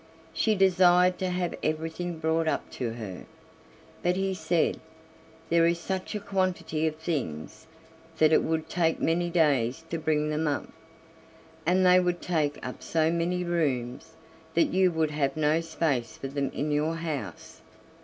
[0.33, 3.27] She desired to have everything brought up to her,
[4.01, 4.79] but he said:
[5.49, 7.67] "There is such a quantity of things
[8.17, 10.67] that it would take many days to bring them up,
[11.67, 14.13] and they would take up so many rooms
[14.55, 17.61] that you would have no space for them in your house."